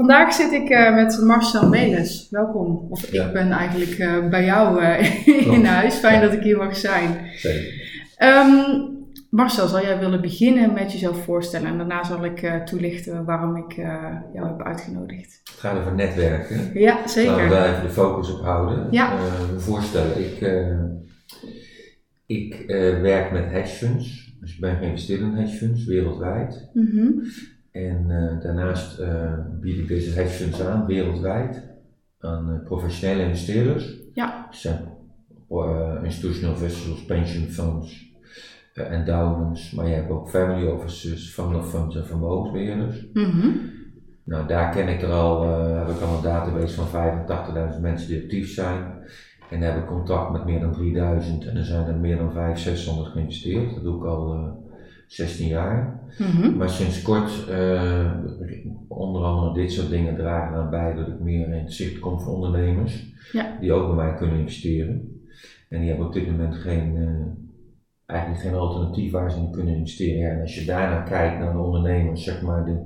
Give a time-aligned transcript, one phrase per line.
[0.00, 2.26] Vandaag zit ik uh, met Marcel Menes.
[2.30, 2.86] Welkom.
[2.90, 3.26] Of Ja.
[3.26, 5.26] ik ben eigenlijk uh, bij jou uh,
[5.56, 5.94] in huis.
[5.94, 6.20] Fijn Ja.
[6.20, 7.30] dat ik hier mag zijn.
[7.36, 7.72] Zeker.
[8.16, 8.50] Ehm,
[9.30, 11.68] Marcel, zal jij willen beginnen met jezelf voorstellen?
[11.68, 13.72] En daarna zal ik toelichten waarom ik
[14.32, 15.40] jou heb uitgenodigd.
[15.44, 16.70] Het gaat over netwerken.
[16.74, 17.48] Ja, Laten we zeker.
[17.48, 18.86] daar even de focus op houden.
[18.90, 19.12] Ja.
[19.12, 19.18] Eh,
[19.58, 20.78] voorstellen, ik, eh,
[22.26, 24.34] ik eh, werk met hedge funds.
[24.40, 26.68] Dus ik ben geïnvesteerd in hedge funds wereldwijd.
[26.72, 27.08] Mhm.
[27.72, 31.68] En eh, daarnaast eh, bied ik deze hedge aan wereldwijd
[32.18, 33.98] aan eh, professionele investeerders.
[34.12, 34.48] Ja.
[34.50, 34.98] Zijn
[36.02, 38.14] institutional investors, pension funds,
[38.74, 43.06] endowments, maar je hebt ook family offices, of funds en vermogensbeheerders.
[43.12, 43.48] Mhm.
[44.24, 46.86] Nou, daar ken ik er al, heb ik al een database van
[47.74, 48.92] 85.000 mensen die actief zijn.
[49.50, 52.58] En heb ik contact met meer dan 3000 en er zijn er meer dan 500,
[52.58, 53.74] 600 geïnvesteerd.
[53.74, 54.58] Dat doe ik al
[55.10, 56.00] 16 jaar.
[56.18, 56.56] Mhm.
[56.56, 58.12] Maar sinds kort, eh,
[58.88, 62.20] onder andere dit soort dingen dragen aan bij dat ik meer in het zicht kom
[62.20, 63.06] van ondernemers.
[63.32, 63.56] Ja.
[63.60, 65.20] Die ook bij mij kunnen investeren.
[65.68, 69.74] En die hebben op dit moment geen, eh, eigenlijk geen alternatief waar ze in kunnen
[69.74, 70.18] investeren.
[70.18, 72.76] Ja, en als je daarna kijkt naar de ondernemers, zeg maar de,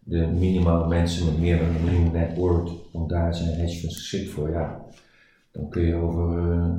[0.00, 3.96] de minimale mensen met meer dan een miljoen net worth, want daar zijn hedge funds
[3.96, 4.84] geschikt voor, ja.
[5.52, 6.74] Dan kun je over eh,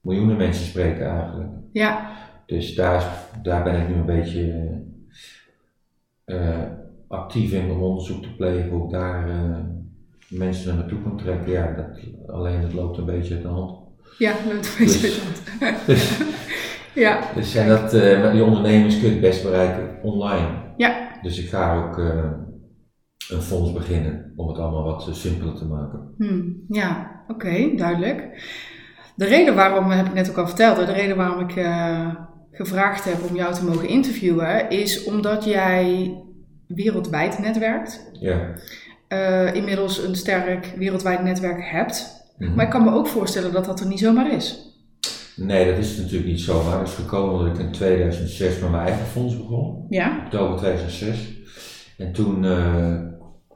[0.00, 1.50] miljoenen mensen spreken eigenlijk.
[1.72, 2.12] Ja,
[2.46, 4.70] Dus daar, daar ben ik nu een beetje
[6.24, 6.62] eh,
[7.08, 9.58] actief in om onderzoek te plegen hoe ik daar eh,
[10.28, 11.52] mensen naar naartoe kan trekken.
[11.52, 11.98] Ja, dat,
[12.34, 13.78] alleen het loopt een beetje uit de hand.
[14.18, 15.20] ja, loopt een beetje Dus-
[15.60, 15.86] uit.
[15.86, 16.18] Dus,
[16.94, 20.48] Ja, dus en dat, met die ondernemers kun je het best bereiken online.
[20.76, 21.08] Ja.
[21.22, 21.96] Dus ik ga ook
[23.28, 26.14] een fonds beginnen om het allemaal wat simpeler te maken.
[26.18, 28.42] Hmm, ja, oké, duidelijk.
[29.16, 31.56] De reden waarom, heb ik net ook al verteld, de reden waarom ik
[32.54, 36.14] gevraagd heb om jou te mogen interviewen, is omdat jij
[36.66, 38.10] wereldwijd netwerkt.
[38.12, 38.54] Ja.
[39.08, 42.22] eh, inmiddels een sterk wereldwijd netwerk hebt.
[42.38, 42.54] Mhm.
[42.54, 44.72] Maar ik kan me ook voorstellen dat dat er niet zomaar is.
[45.36, 46.78] Nee, dat is natuurlijk niet zomaar.
[46.78, 49.86] Dat is gekomen omdat ik in 2006 met mijn eigen fonds begon.
[49.88, 50.20] Ja?
[50.24, 51.32] oktober 2006.
[51.98, 52.98] En toen eh,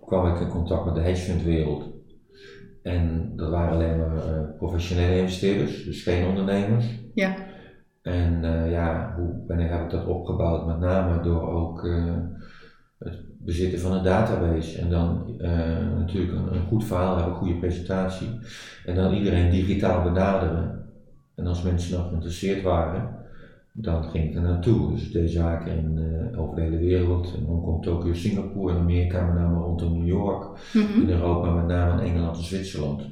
[0.07, 1.85] kwam ik in contact met de hedge fund wereld.
[2.83, 6.85] En dat waren alleen maar eh, professionele investeerders, dus geen ondernemers.
[7.15, 7.35] Ja.
[8.09, 10.67] En eh, ja, hoe ben ik, heb ik dat opgebouwd?
[10.67, 12.15] Met name door ook eh,
[12.99, 14.79] het bezitten van een database.
[14.79, 18.29] En dan eh, natuurlijk een, een goed verhaal hebben, een goede presentatie.
[18.85, 20.85] En dan iedereen digitaal benaderen.
[21.35, 23.17] En als mensen nog geïnteresseerd waren,
[23.73, 24.91] dan ging ik er naartoe.
[24.93, 25.99] Dus ik deed zaken in,
[26.37, 27.35] over de hele wereld.
[27.37, 30.59] In Hongkong, Tokio, Singapore, in Amerika, met name rondom New York.
[30.75, 31.01] Mhm.
[31.01, 33.03] In Europa, met name in Engeland en Zwitserland.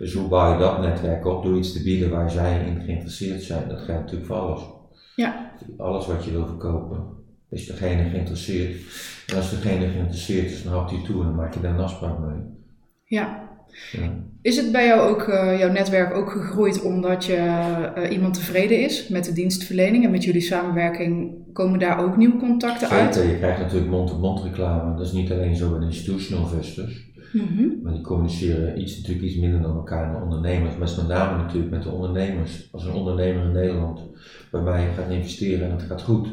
[0.00, 1.42] Dus hoe bouw je dat netwerk op?
[1.42, 3.68] Door iets te bieden waar zij in geïnteresseerd zijn.
[3.68, 4.62] Dat geldt natuurlijk voor alles.
[5.16, 5.50] Ja.
[5.76, 7.04] Alles wat je wil verkopen,
[7.50, 8.76] is degene geïnteresseerd.
[9.26, 11.80] En als degene geïnteresseerd is, dan hapt hij toe en dan maak je daar een
[11.80, 12.38] afspraak mee.
[13.04, 13.48] Ja.
[13.92, 14.12] Ja.
[14.42, 18.80] Is het bij jou ook, eh, jouw netwerk ook gegroeid omdat je, eh, iemand tevreden
[18.80, 21.34] is met de dienstverlening en met jullie samenwerking?
[21.52, 23.14] Komen daar ook nieuwe contacten uit?
[23.14, 24.96] Zeker, je krijgt natuurlijk mond-op-mond reclame.
[24.96, 27.09] Dat is niet alleen zo bij institutional investors.
[27.32, 27.82] Mhm.
[27.82, 30.76] Maar die communiceren iets, natuurlijk iets minder dan elkaar dan ondernemers.
[30.76, 32.68] Maar met name natuurlijk met de ondernemers.
[32.72, 34.00] Als een ondernemer in Nederland
[34.50, 36.28] bij mij gaat investeren en het gaat goed,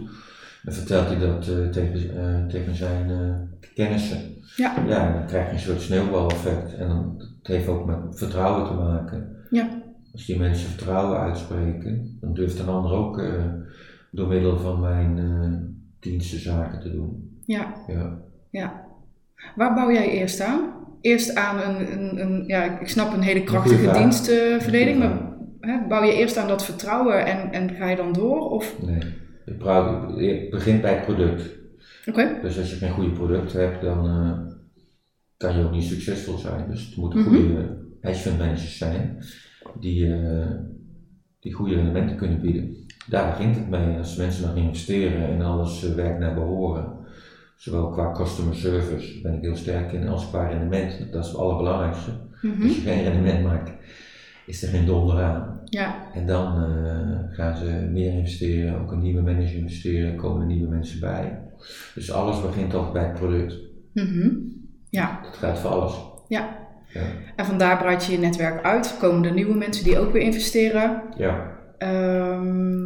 [0.64, 4.20] dan vertelt hij dat eh, tegen, eh, tegen zijn eh, kennissen.
[4.56, 4.84] Ja.
[4.88, 6.74] Ja, dan krijg je een soort sneeuwbaleffect.
[6.74, 9.36] En dan, het heeft ook met vertrouwen te maken.
[9.50, 9.82] Ja.
[10.14, 13.22] Als die mensen vertrouwen uitspreken, dan durft een ander ook
[14.12, 15.20] door middel van mijn
[16.00, 17.40] diensten zaken te doen.
[17.46, 17.76] Ja.
[18.50, 18.86] Ja.
[19.56, 20.78] Waar bouw jij eerst aan?
[21.02, 25.22] Eerst aan een, een, een ja, ik- snap een hele krachtige dienstverlening, maar
[25.60, 28.50] hè, bouw je eerst aan dat vertrouwen en, en ga je dan door?
[28.50, 29.00] Of, Nee,
[29.46, 31.56] ik, praat, ik begin bij het product.
[32.10, 34.54] oké, Dus als je geen goede product hebt, dan eh,
[35.38, 36.66] kan je ook niet succesvol zijn.
[36.70, 37.30] Dus het moeten Mhm.
[37.30, 39.18] goede hedge fund managers zijn
[39.80, 40.46] die, eh,
[41.40, 42.76] die goede elementen kunnen bieden.
[43.10, 43.98] Daar begint het mee.
[43.98, 46.96] Als mensen nog investeren en alles eh, werkt naar behoren,
[47.58, 51.12] zowel qua customer service, ben ik heel sterk in, als qua rendement.
[51.12, 52.12] Dat is het allerbelangrijkste.
[52.42, 52.62] Mhm.
[52.64, 53.72] Als je geen rendement maakt,
[54.46, 55.60] is er geen donder aan.
[55.66, 60.48] ja, En dan eh, gaan ze meer investeren, ook een nieuwe manager investeren, komen er
[60.48, 61.40] nieuwe mensen bij.
[61.96, 63.56] Dus alles begint altijd bij het product.
[63.94, 64.30] Mhm.
[64.90, 65.94] ja, Dat gaat voor alles.
[66.28, 66.66] Ja.
[66.94, 67.02] Ja.
[67.36, 68.98] en vandaar breid je je netwerk uit.
[69.00, 71.02] Komen er nieuwe mensen die ook weer investeren.
[71.18, 71.56] ja.
[71.78, 72.86] Ehm,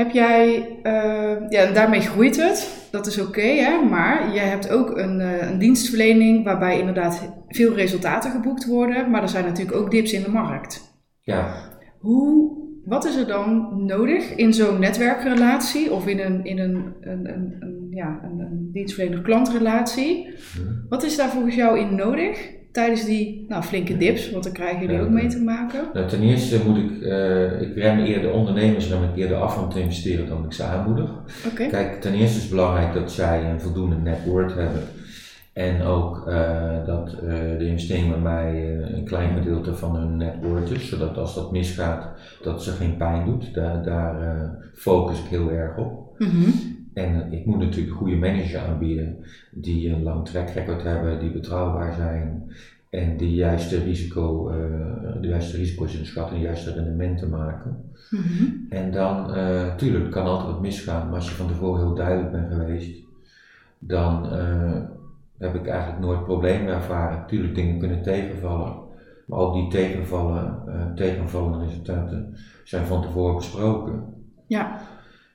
[0.00, 3.84] heb jij, eh, ja, en daarmee groeit het, dat is oké, hè?
[3.84, 9.22] maar je hebt ook een, eh, een dienstverlening waarbij inderdaad veel resultaten geboekt worden, maar
[9.22, 10.98] er zijn natuurlijk ook dips in de markt.
[11.20, 11.68] ja.
[11.98, 17.28] Hoe, wat is er dan nodig in zo'n netwerkrelatie of in een, in een, een,
[17.28, 20.26] een, een ja, een, een dienstverlener klantrelatie.
[20.26, 20.88] Hm.
[20.88, 24.30] Wat is daar volgens jou in nodig tijdens die nou, flinke dips?
[24.30, 25.88] Want daar krijgen jullie Ja, ook mee te maken.
[25.94, 29.68] Nou, ten eerste moet ik, eh, ik rem eerder ondernemers rem ik eerder af om
[29.68, 31.10] te investeren dan ik ze aanmoedig.
[31.46, 31.66] Oké.
[31.66, 34.18] Kijk, ten eerste is het belangrijk dat zij een voldoende net
[34.54, 34.82] hebben.
[35.52, 40.34] En ook eh, dat eh, de investering bij mij een klein gedeelte van hun net
[40.42, 42.08] worth is, zodat als dat misgaat,
[42.42, 43.54] dat ze geen pijn doet.
[43.54, 46.18] Daar, daar focus ik heel erg op.
[46.18, 46.50] Mhm.
[47.00, 49.16] En eh, ik moet natuurlijk goede manager aanbieden
[49.50, 52.52] die een lang track record hebben, die betrouwbaar zijn
[52.90, 57.90] en die juiste, risico, eh, de juiste risico's inschatten en de juiste rendementen maken.
[58.10, 58.44] Mhm.
[58.68, 62.32] En dan, eh tuurlijk, kan altijd wat misgaan, maar als je van tevoren heel duidelijk
[62.32, 63.04] bent geweest,
[63.78, 64.28] dan
[65.38, 67.26] heb ik eigenlijk nooit problemen ervaren.
[67.26, 68.74] Tuurlijk, dingen kunnen tegenvallen,
[69.26, 70.62] maar ook die tegenvallen,
[70.94, 74.04] tegenvallende resultaten zijn van tevoren besproken.
[74.46, 74.80] Ja.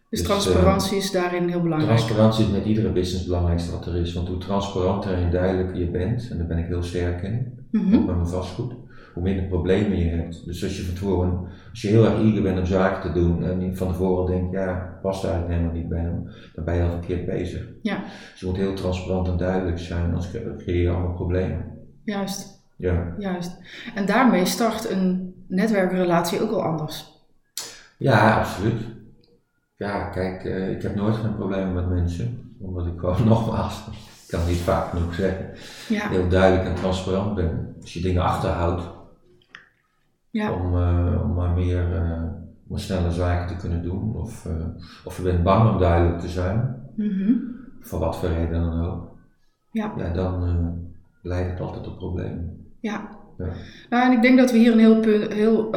[0.10, 1.98] Dus, Dus, transparantie is daarin heel belangrijk.
[1.98, 5.78] Transparantie is met iedere business het belangrijkste wat er is, want hoe transparanter en duidelijker
[5.80, 7.96] je bent, en daar ben ik heel sterk in, Mhm.
[7.96, 8.74] ook met mijn vastgoed,
[9.14, 10.46] hoe minder problemen je hebt.
[10.46, 13.44] Dus als je van tevoren, als je heel erg eager bent om zaken te doen
[13.44, 16.84] en je van tevoren denkt, ja, past eigenlijk helemaal niet bij hem, dan ben je
[16.84, 17.68] al verkeerd bezig.
[17.82, 18.04] Ja.
[18.32, 21.66] Dus je moet heel transparant en duidelijk zijn, anders creëer je allemaal problemen.
[22.04, 23.58] Juist, Ja, juist.
[23.96, 27.14] En daarmee start een netwerkrelatie ook al anders.
[27.98, 28.82] ja absoluut.
[29.78, 34.28] Ja, kijk, eh, ik heb nooit geen problemen met mensen, omdat ik gewoon nogmaals, ik
[34.28, 35.50] kan het niet vaak genoeg zeggen,
[35.96, 37.76] Ja, heel duidelijk en transparant ben.
[37.82, 38.84] Als je dingen achterhoudt,
[40.30, 42.22] ja, om, eh, om maar meer, eh,
[42.68, 44.16] om snelle zaken te kunnen doen.
[44.16, 44.48] Of,
[45.06, 47.32] of je bent bang om duidelijk te zijn, Mhm.
[47.82, 49.08] voor wat voor reden dan ook.
[49.72, 49.94] Ja.
[49.98, 50.74] Ja, dan
[51.22, 52.66] leidt het altijd tot problemen.
[52.80, 53.10] ja.
[53.38, 53.46] Ja.
[53.90, 55.70] Nou, en ik denk dat we hier een heel, punt, heel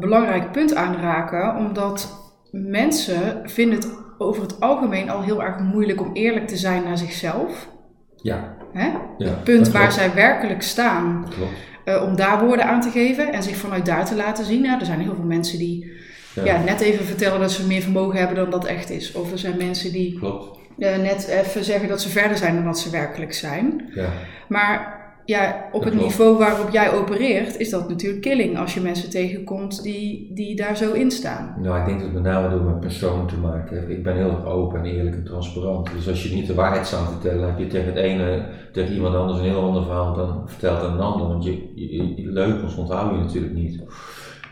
[0.00, 2.21] belangrijk punt aanraken, omdat
[2.52, 3.88] mensen vinden het
[4.18, 7.68] over het algemeen al heel erg moeilijk om eerlijk te zijn naar zichzelf.
[8.16, 8.86] Ja, Hè?
[9.18, 9.28] ja.
[9.28, 9.94] het punt waar klopt.
[9.94, 11.52] zij werkelijk staan, Klopt.
[11.84, 14.62] eh, om daar woorden aan te geven en zich vanuit daar te laten zien.
[14.62, 15.92] Ja, er zijn heel veel mensen die
[16.34, 19.12] Ja, ja, net even vertellen dat ze meer vermogen hebben dan dat echt is.
[19.12, 20.58] Of er zijn mensen die Klopt.
[20.78, 23.90] eh, net even zeggen dat ze verder zijn dan dat ze werkelijk zijn.
[23.94, 24.08] Ja,
[24.48, 29.10] Maar ja, op het niveau waarop jij opereert, is dat natuurlijk killing als je mensen
[29.10, 31.54] tegenkomt die, die daar zo in staan.
[31.60, 33.88] nou ik denk dat het met name door mijn persoon te maken heeft.
[33.88, 35.90] Ik ben heel erg open en eerlijk en transparant.
[35.92, 39.14] Dus als je niet de waarheid zou vertellen, heb je tegen het ene, tegen iemand
[39.14, 41.26] anders een heel ander verhaal dan vertelt aan een ander.
[41.28, 43.82] Want je, je, je leugens onthoud je natuurlijk niet.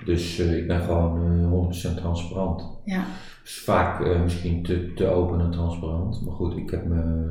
[0.04, 2.68] Dus eh, ik ben gewoon eh 100% transparant.
[2.84, 3.04] Ja,
[3.44, 6.24] is vaak eh, misschien te, te open en transparant.
[6.24, 7.28] Maar goed, ik heb me.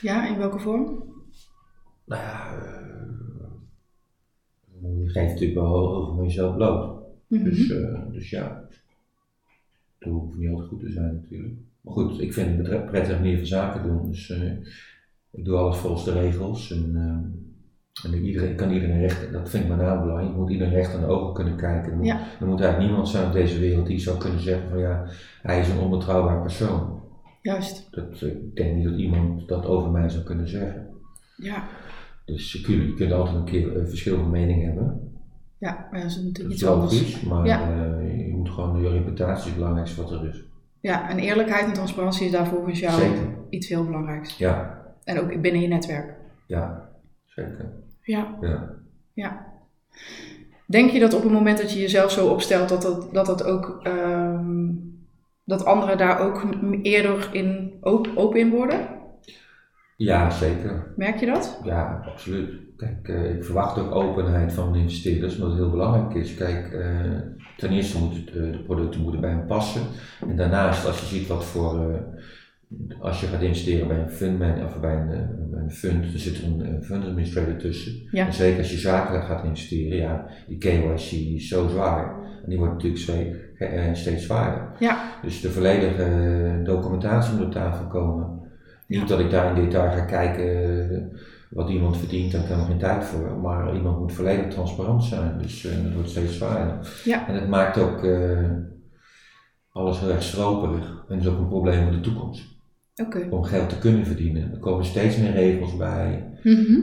[0.00, 1.02] ja in welke vorm?
[2.12, 2.50] Nou ja.
[4.82, 5.72] eh, je geeft natuurlijk wel
[6.04, 7.00] veel van jezelf bloot.
[7.26, 7.44] Mhm.
[7.44, 8.64] Dus, eh, dus ja.
[9.98, 11.54] Dat hoeft niet altijd goed te zijn, natuurlijk.
[11.80, 14.10] Maar goed, ik vind het een prettige manier van zaken doen.
[14.10, 14.52] Dus eh,
[15.30, 16.70] ik doe alles volgens de regels.
[16.70, 20.30] En, eh, en iedereen, ik kan iedereen recht, dat vind ik met name belangrijk.
[20.32, 21.90] Je moet iedereen recht aan de ogen kunnen kijken.
[21.90, 22.20] Er moet, Ja.
[22.40, 25.06] er moet eigenlijk niemand zijn op deze wereld die zou kunnen zeggen van ja,
[25.42, 27.00] hij is een onbetrouwbaar persoon.
[27.42, 30.88] Juist, Dat, ik denk niet dat iemand dat over mij zou kunnen zeggen.
[31.36, 31.64] ja.
[32.24, 35.10] Dus je kunt, je kunt altijd een keer een verschil van mening hebben.
[35.58, 36.92] Ja, maar dat is Dat natuurlijk is iets anders.
[36.92, 37.60] logisch, maar Ja.
[37.70, 40.44] eh, je moet gewoon je reputatie het belangrijkste wat er is.
[40.80, 43.28] Ja, en eerlijkheid en transparantie is daar volgens jou Zeker.
[43.50, 44.38] iets heel belangrijks.
[44.38, 46.14] Ja, En ook binnen je netwerk.
[46.46, 46.90] ja,
[47.24, 47.70] zeker.
[48.02, 48.70] Ja, Ja.
[49.12, 49.46] ja.
[50.66, 53.44] Denk je dat op het moment dat je jezelf zo opstelt, dat dat, dat, dat
[53.44, 54.70] ook, ehm,
[55.44, 56.44] dat anderen daar ook
[56.82, 58.78] eerder in op- open in worden?
[59.96, 60.92] Ja, zeker.
[60.96, 61.60] Merk je dat?
[61.64, 62.50] Ja, absoluut.
[62.76, 66.34] Kijk, eh, ik verwacht ook openheid van de investeerders, omdat het heel belangrijk is.
[66.34, 66.90] Kijk, eh,
[67.56, 69.82] ten eerste moeten de producten moeten bij hen passen.
[70.28, 74.38] En daarnaast, als je ziet wat voor, eh, als je gaat investeren bij een fund,
[74.38, 77.92] man- of bij een, bij een fund, er zit een, een fund administrator tussen.
[78.10, 78.26] Ja.
[78.26, 82.20] En zeker als je zakelijk gaat investeren, ja, die KYC is zo zwaar.
[82.42, 83.02] En die wordt natuurlijk
[83.96, 84.68] steeds zwaarder.
[84.78, 88.40] Ja, Dus de volledige documentatie moet op tafel komen.
[88.98, 91.18] Niet dat ik daar in detail ga kijken eh,
[91.50, 93.38] wat iemand verdient, daar heb ik helemaal geen tijd voor.
[93.38, 97.00] Maar iemand moet volledig transparant zijn, dus eh dat wordt steeds zwaarder.
[97.04, 97.28] Ja.
[97.28, 98.50] En het maakt ook eh,
[99.70, 101.04] alles heel erg stroperig.
[101.08, 102.44] En dat is ook een probleem voor de toekomst.
[103.30, 104.52] Om geld te kunnen verdienen.
[104.52, 106.32] Er komen steeds meer regels bij.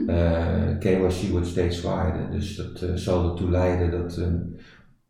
[0.06, 4.26] Eh, KYC wordt steeds zwaarder, dus dat zal ertoe leiden dat eh,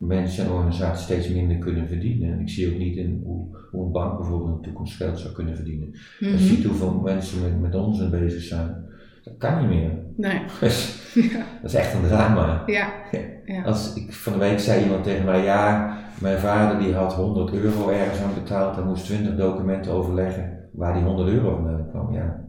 [0.07, 2.31] mensen en organisaties steeds minder kunnen verdienen.
[2.33, 5.19] En ik zie ook niet in hoe, hoe een bank bijvoorbeeld in de toekomst geld
[5.19, 5.89] zou kunnen verdienen.
[5.91, 6.37] Als je Mhm.
[6.37, 8.75] ziet hoeveel mensen met, met onzin bezig zijn,
[9.23, 9.91] dat kan niet meer.
[10.15, 10.39] Nee.
[11.13, 11.43] Ja.
[11.61, 12.63] dat is echt een drama.
[12.65, 12.89] Ja.
[13.45, 13.63] Ja.
[13.63, 17.53] Als ik, van de week zei iemand tegen mij, ja, mijn vader die had 100
[17.53, 22.13] euro ergens aan betaald en moest 20 documenten overleggen waar die 100 euro vandaan kwam,
[22.13, 22.45] ja,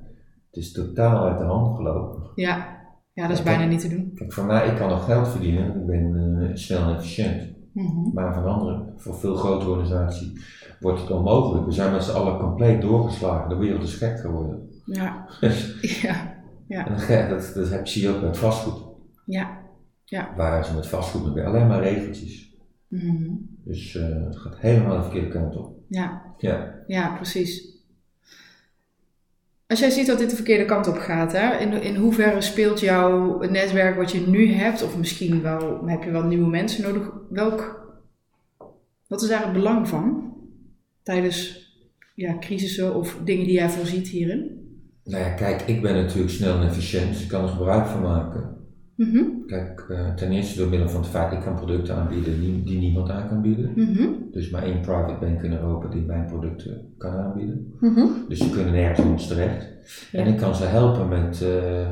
[0.50, 2.22] het is totaal uit de hand gelopen.
[2.34, 2.66] Ja,
[3.12, 4.12] ja dat is Ja, bijna niet te doen.
[4.14, 7.50] Kijk, voor mij, ik kan nog geld verdienen, ik ben eh, snel en efficiënt.
[7.72, 8.12] Mhm.
[8.14, 10.32] Maar van anderen, voor veel grotere organisaties,
[10.80, 11.66] wordt het onmogelijk.
[11.66, 13.48] We zijn met z'n allen compleet doorgeslagen.
[13.48, 14.68] De wereld is gek geworden.
[14.84, 15.26] Ja,
[16.02, 16.34] ja,
[16.68, 18.82] En ja, dat, dat heb, je ook met vastgoed.
[19.24, 19.60] ja.
[20.36, 22.56] Waar ze met vastgoed met alleen maar regeltjes.
[22.88, 23.30] Mhm.
[23.64, 25.76] Dus eh, het gaat helemaal de verkeerde kant op.
[25.88, 26.74] Ja, Ja.
[26.86, 27.71] ja, precies.
[29.72, 32.80] Als jij ziet dat dit de verkeerde kant op gaat, hè, in, in hoeverre speelt
[32.80, 37.10] jouw netwerk wat je nu hebt, of misschien wel heb je wel nieuwe mensen nodig,
[37.30, 37.86] welk,
[39.06, 40.34] wat is daar het belang van
[41.02, 41.66] tijdens
[42.14, 44.68] ja, crisissen of dingen die jij voorziet hierin?
[45.04, 48.02] Nou ja, kijk, ik ben natuurlijk snel en efficiënt, dus ik kan er gebruik van
[48.02, 48.56] maken.
[48.94, 52.62] Mhm, Kijk, eh, ten eerste door middel van het feit, ik kan producten aanbieden die,
[52.62, 53.72] die niemand aan kan bieden.
[53.76, 57.72] mhm, Dus maar één private bank in Europa die mijn producten kan aanbieden.
[57.80, 58.06] mhm.
[58.28, 59.68] Dus die kunnen nergens anders terecht.
[60.12, 61.88] En ik kan ze helpen met, eh,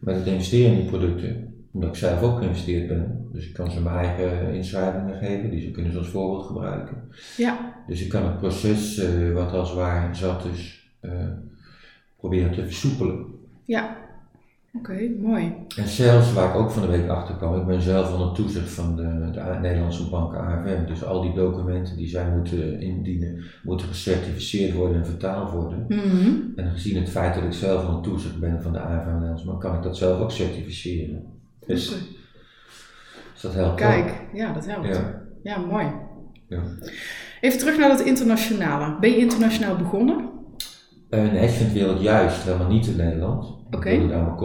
[0.00, 1.54] met het investeren in die producten.
[1.72, 3.28] Omdat ik zelf ook geïnvesteerd ben.
[3.32, 6.96] Dus ik kan ze mijn eigen inschrijvingen geven, die ze kunnen ze als voorbeeld gebruiken.
[7.36, 11.10] Ja, Dus ik kan het proces, eh, wat als waar zat is, eh,
[12.16, 13.24] proberen te versoepelen.
[13.64, 14.00] ja.
[14.78, 15.54] Oké, mooi.
[15.76, 18.70] En zelfs waar ik ook van de week achter kwam, ik ben zelf onder toezicht
[18.70, 20.86] van de, de Nederlandse bank AFM.
[20.86, 25.84] Dus al die documenten die zij moeten indienen, moeten gecertificeerd worden en vertaald worden.
[25.88, 26.30] Mhm.
[26.56, 29.60] En gezien het feit dat ik zelf onder toezicht ben van de AFM Nederlandse bank,
[29.60, 31.24] kan ik dat zelf ook certificeren.
[31.66, 31.88] Dus,
[33.32, 33.76] dus dat helpt ook.
[33.76, 34.86] Kijk, ja, dat helpt.
[34.86, 35.22] Ja.
[35.42, 35.86] Ja, mooi.
[36.48, 36.62] Ja.
[37.40, 38.98] Even terug naar dat internationale.
[39.00, 40.30] Ben je internationaal begonnen?
[41.10, 43.60] Eh, nee, ik vind wereld juist helemaal niet in Nederland.
[43.76, 43.88] Oké.
[43.88, 44.36] Ik wilde daar mijn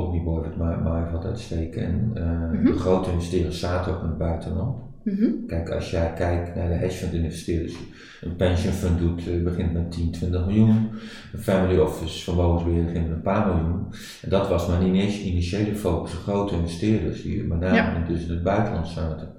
[0.43, 1.84] het ma- maaiveld uitsteken.
[1.84, 2.65] En eh, Mhm.
[2.65, 4.77] de grote investeerders zaten ook in het buitenland.
[5.03, 5.46] Mhm.
[5.48, 7.75] Kijk, als jij kijkt naar de hedge fund investeerders,
[8.22, 10.89] een pension fund doet, eh, begint met 10, 20 miljoen.
[11.34, 13.86] Een family office vermogensbeheer begint met een paar miljoen.
[14.22, 16.12] En dat was maar eens initiële focus.
[16.12, 17.96] De grote investeerders die met name Ja.
[17.96, 19.29] in- dus in het buitenland zaten.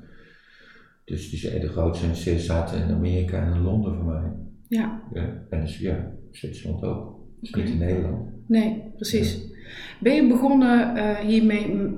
[1.04, 1.30] Dus
[1.60, 4.32] de grootste investeerders zaten in Amerika en in Londen voor mij.
[4.68, 5.42] Ja, Ja.
[5.50, 7.16] En dus ja, Zwitserland ook.
[7.40, 8.28] Dus niet in Nederland.
[8.46, 9.47] nee, precies.
[9.98, 11.96] Ben je begonnen eh, hiermee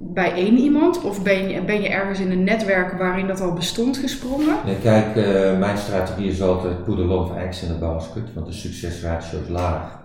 [0.00, 1.02] bij één iemand?
[1.02, 4.56] Of ben je, ben je ergens in een netwerk waarin dat al bestond gesprongen?
[4.64, 8.34] Nee, kijk, eh, mijn strategie is altijd put a lot of eggs in the basket,
[8.34, 9.98] want de succesratio is laag.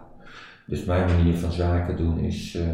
[0.67, 2.67] Dus mijn manier van zaken doen is, eh,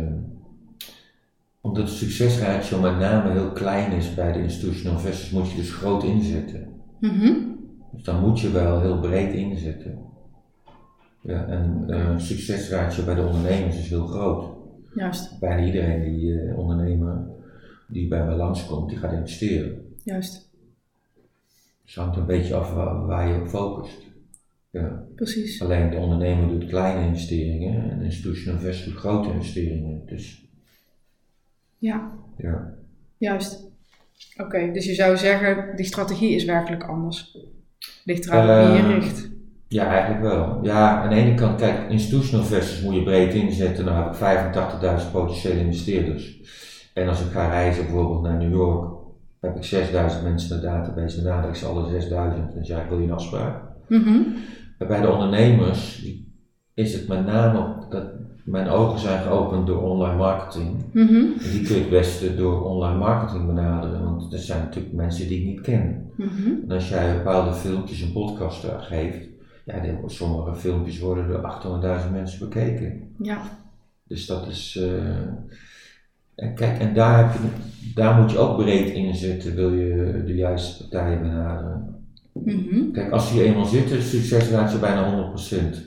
[1.61, 5.73] omdat de succesratio met name heel klein is bij de institutional investors, moet je dus
[5.73, 6.67] groot inzetten.
[6.99, 7.33] Mhm.
[7.91, 9.97] Dus dan moet je wel heel breed inzetten.
[11.21, 14.59] Ja, en eh succesratio bij de ondernemers is heel groot.
[14.93, 17.25] Juist, Bijna iedereen die eh, ondernemer
[17.87, 19.95] die bij mij langskomt, die gaat investeren.
[20.03, 20.49] juist,
[21.83, 23.97] Dus het hangt een beetje af waar, waar je op focust.
[24.69, 25.03] Ja.
[25.15, 25.61] precies.
[25.61, 30.01] Alleen de ondernemer doet kleine investeringen en de institutional investor doet grote investeringen.
[30.05, 30.45] Dus
[31.77, 32.73] Ja, ja.
[33.17, 33.69] juist.
[34.37, 37.37] Oké, dus je zou zeggen, die strategie is werkelijk anders.
[38.03, 39.29] Ligt eraan wie je Eh, richt.
[39.71, 40.59] Ja, eigenlijk wel.
[40.61, 43.85] Ja, aan de ene kant, kijk, institutional investors moet je breed inzetten.
[43.85, 46.39] Dan heb ik 85.000 potentiële investeerders.
[46.93, 48.93] En als ik ga reizen bijvoorbeeld naar New York,
[49.39, 51.21] heb ik 6.000 mensen in de database.
[51.21, 53.63] Benader ik ze alle 6.000 en zeg ik, wil je een afspraak?
[54.77, 56.05] Maar bij de ondernemers
[56.73, 58.05] is het met name dat
[58.45, 60.83] mijn ogen zijn geopend door online marketing.
[61.43, 65.27] En die kun je het beste door online marketing benaderen, want er zijn natuurlijk mensen
[65.27, 66.11] die ik niet ken.
[66.17, 66.49] Mhm.
[66.67, 69.30] En als jij bepaalde filmpjes en podcasts geeft,
[69.65, 73.15] ja, sommige filmpjes worden door 800.000 mensen bekeken.
[73.21, 73.41] Ja,
[74.03, 74.75] Dus dat is.
[74.81, 75.15] eh,
[76.35, 77.47] en kijk, en daar, heb je,
[77.95, 81.95] daar moet je ook breed in zitten, wil je de juiste partijen benaderen.
[82.33, 82.91] Mhm.
[82.91, 85.81] Kijk, als die eenmaal zitten, is succesratio bijna 100%.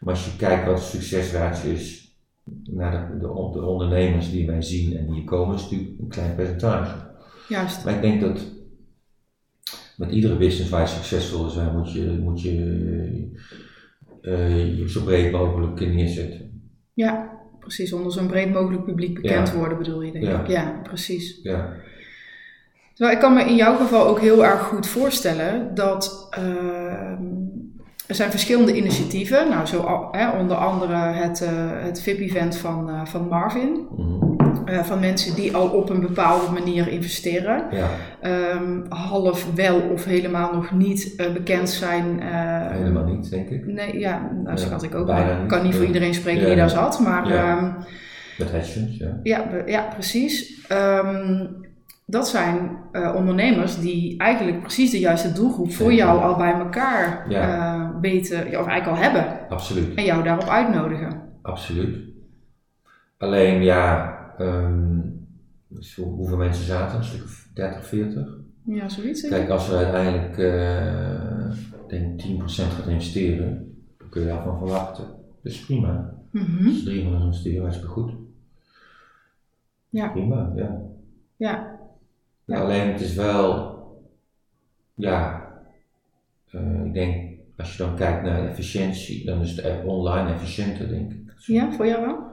[0.00, 2.16] Maar als je kijkt wat succesratio is
[2.64, 5.70] naar de, de, on- de ondernemers die wij zien en die hier komen, is het
[5.70, 6.94] natuurlijk een klein percentage.
[7.48, 7.84] juist.
[7.84, 8.38] Maar ik denk dat
[9.96, 12.52] met iedere business waar je succesvol wil zijn, moet je, moet je
[14.22, 16.62] eh, je zo breed mogelijk neerzetten.
[16.94, 17.92] Ja, precies.
[17.92, 19.54] Onder zo'n breed mogelijk publiek bekend Ja.
[19.54, 20.40] worden bedoel je, denk Ja.
[20.40, 20.46] ik.
[20.48, 21.40] Ja, precies.
[21.42, 21.72] Ja,
[22.94, 27.22] Terwijl ik kan me in jouw geval ook heel erg goed voorstellen dat ehm,
[28.06, 29.48] er zijn verschillende initiatieven.
[29.48, 31.50] Nou, zo hè, onder andere het, eh,
[31.82, 33.86] het VIP-event van, eh, van Marvin.
[33.96, 34.23] mhm.
[34.64, 37.64] Eh, van mensen die al op een bepaalde manier investeren.
[37.70, 37.88] ja
[38.20, 42.20] Ehm, half wel of helemaal nog niet eh, bekend zijn.
[42.20, 43.66] eh, helemaal niet, denk ik.
[43.66, 45.08] Nee, ja, nou, schat ik ook.
[45.08, 47.56] Ik kan niet voor iedereen spreken die daar zat, maar Ja.
[47.56, 47.70] ehm,
[48.38, 49.18] Met ja.
[49.22, 50.66] ja, ja, precies.
[50.68, 51.46] Ehm,
[52.06, 52.70] dat zijn
[53.14, 57.92] ondernemers die eigenlijk precies de juiste doelgroep voor jou al bij elkaar Ja.
[58.00, 59.24] weten, of eigenlijk al hebben.
[59.48, 59.94] Absoluut.
[59.94, 61.20] En jou daarop uitnodigen.
[61.42, 61.96] Absoluut.
[63.18, 65.00] Alleen ja, ehm,
[65.68, 66.98] dus hoe- hoeveel mensen zaten?
[66.98, 68.38] Een stuk of 30, 40?
[68.64, 69.28] Ja, zoiets.
[69.28, 71.50] Kijk, als we uiteindelijk eh
[71.88, 75.04] denk 10% gaat investeren, dan kun je daarvan verwachten.
[75.42, 76.14] Dus prima.
[76.30, 76.66] Mhm.
[76.68, 78.12] Als 300 investeren, hartstikke goed.
[79.88, 80.08] Ja.
[80.08, 80.80] Prima, ja.
[81.36, 81.78] Ja.
[82.44, 82.60] Ja.
[82.60, 83.72] Alleen het is wel,
[84.94, 85.48] ja,
[86.50, 91.12] eh, ik denk als je dan kijkt naar efficiëntie, dan is het online efficiënter, denk
[91.12, 91.32] ik.
[91.46, 92.23] Ja, voor jou wel?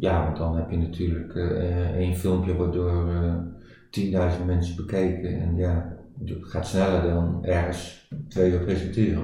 [0.00, 3.34] Ja, want dan heb je natuurlijk eh, één filmpje wordt door eh
[4.38, 5.92] 10.000 mensen bekeken en ja,
[6.24, 9.22] het gaat sneller dan ergens twee uur presenteren.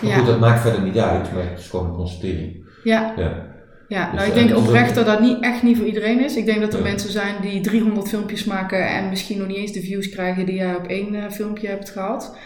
[0.00, 0.16] Maar Ja.
[0.16, 2.64] goed, dat maakt verder niet uit, maar het is gewoon een constatering.
[2.84, 3.12] Ja.
[3.16, 3.50] Ja,
[3.88, 6.36] Ja, Dus, nou ik denk is oprecht dat dat niet, echt niet voor iedereen is.
[6.36, 9.72] Ik denk dat er mensen zijn die 300 filmpjes maken en misschien nog niet eens
[9.72, 12.36] de views krijgen die jij op één eh, filmpje hebt gehad.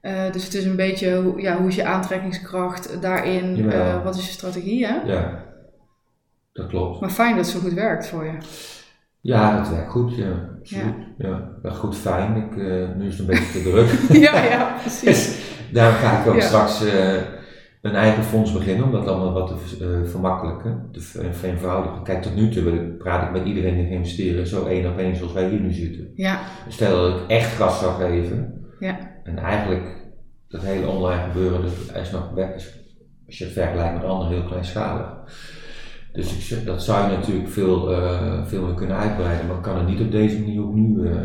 [0.00, 3.70] Eh, dus het is een beetje, hoe- ja, hoe is je aantrekkingskracht daarin?
[4.04, 4.94] Wat is je strategie, hè?
[5.12, 5.44] ja,
[6.52, 7.00] dat klopt.
[7.00, 8.32] Maar fijn dat het zo goed werkt voor je.
[9.20, 10.32] Ja, dat werkt goed, ja.
[10.60, 10.94] Absoluut.
[11.18, 11.50] Ja.
[11.70, 12.36] Goed, fijn.
[12.36, 13.88] Ik, eh, nu is het een beetje te druk.
[14.26, 15.02] ja, ja, precies.
[15.04, 15.40] Dus
[15.72, 16.40] daarom ga ik ook Ja.
[16.40, 17.14] straks eh,
[17.82, 22.02] een eigen fonds beginnen, om dat allemaal wat te eh, vermakkelijken, te ver- vereenvoudigen.
[22.02, 25.16] Kijk, tot nu toe ik- praat ik met iedereen die investeren, zo één op één
[25.16, 26.12] zoals wij hier nu zitten.
[26.14, 28.98] Ja, Stel dat ik echt gas zou geven, Ja.
[29.24, 29.96] en eigenlijk
[30.48, 32.30] dat hele online gebeuren, dat is nog
[33.26, 35.12] als je het vergelijkt met anderen, heel kleinschalig.
[36.12, 39.62] Dus ik zeg, dat zou je natuurlijk veel, eh, veel meer kunnen uitbreiden, maar ik
[39.62, 41.18] kan het niet op deze manier ook nu eh,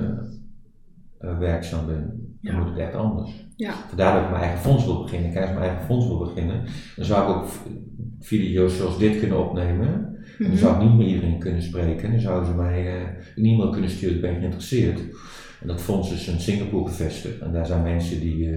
[1.20, 2.36] eh, werkzaam ben.
[2.42, 2.60] Dan Ja.
[2.60, 3.46] moet het echt anders.
[3.56, 5.32] ja, Vandaar dat ik mijn eigen fonds wil beginnen.
[5.32, 6.64] Kijk, als ik mijn eigen fonds wil beginnen,
[6.96, 7.48] dan zou ik ook
[8.20, 9.88] video's zoals dit kunnen opnemen.
[9.88, 10.58] En dan Mhm.
[10.58, 12.12] zou ik niet met iedereen kunnen spreken.
[12.12, 13.02] Dan zouden ze mij
[13.36, 15.00] een e-mail kunnen sturen, ik ben geïnteresseerd.
[15.62, 17.40] En dat fonds is in Singapore gevestigd.
[17.42, 18.52] En daar zijn mensen die,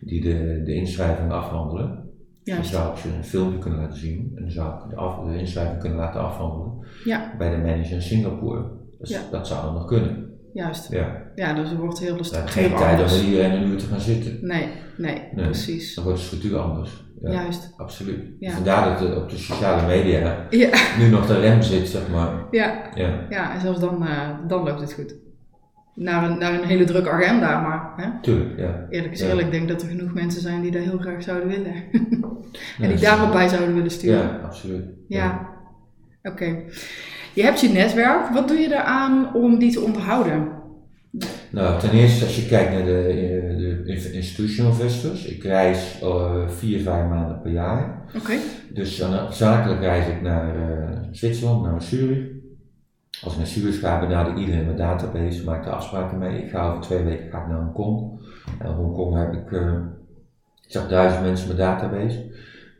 [0.00, 2.05] die de, de inschrijving afhandelen.
[2.46, 2.70] Dan juist.
[2.70, 4.32] zou ik ze een filmpje kunnen laten zien.
[4.36, 6.72] En dan zou ik de, af, de inschrijving kunnen laten afhandelen
[7.04, 7.34] Ja.
[7.38, 8.62] bij de manager in Singapore.
[8.98, 9.20] Dus Ja.
[9.30, 10.24] dat zou dan nog kunnen.
[10.52, 10.90] Juist.
[10.92, 11.22] Ja.
[11.34, 14.00] Ja, dus er wordt heel de structuur geen tijd om iedereen een uur te gaan
[14.00, 14.38] zitten.
[14.40, 15.44] Nee, nee, Nee.
[15.44, 15.94] precies.
[15.94, 17.04] Dan wordt de structuur anders.
[17.22, 17.30] Ja.
[17.32, 17.72] Juist.
[17.76, 18.24] Absoluut.
[18.40, 18.50] Ja.
[18.50, 22.44] Vandaar dat op de sociale media Ja, nu nog de rem zit, zeg maar.
[22.50, 25.16] ja, Ja, ja en zelfs dan, eh, dan loopt het goed.
[25.96, 28.20] Naar een, naar een hele drukke agenda, maar hè?
[28.22, 28.86] tuurlijk, ja.
[28.90, 29.26] eerlijk is Ja.
[29.26, 31.72] eerlijk, ik denk dat er genoeg mensen zijn die dat heel graag zouden willen.
[31.92, 32.18] en
[32.78, 34.18] Ja, die daarop bij zouden willen sturen.
[34.18, 34.84] Ja, absoluut.
[35.08, 35.48] Ja,
[36.22, 36.62] oké.
[37.32, 38.28] Je hebt je netwerk.
[38.28, 40.48] Wat doe je eraan om die te onderhouden?
[41.50, 45.24] Nou, ten eerste als je kijkt naar de, eh, de institutional investors.
[45.24, 48.04] Ik reis eh, vier, vijf maanden per jaar.
[48.16, 48.32] Oké.
[48.72, 52.24] Dus dan, zakelijk reis ik naar eh, Zwitserland, naar Zurich.
[53.22, 56.42] Als ik naar Zurich ga, benader ik iedereen mijn database, maak er afspraken mee.
[56.42, 58.20] Ik ga over twee weken ga ik naar Hongkong.
[58.58, 59.74] En in Hongkong heb ik, eh
[60.64, 62.16] ik zeg duizend mensen mijn database.